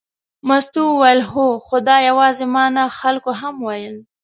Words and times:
مستو 0.47 0.81
وویل 0.89 1.21
هو، 1.31 1.47
خو 1.65 1.75
دا 1.87 1.97
یوازې 2.09 2.45
ما 2.53 2.65
نه 2.77 2.83
خلکو 2.99 3.31
هم 3.41 3.55
ویل. 3.67 3.95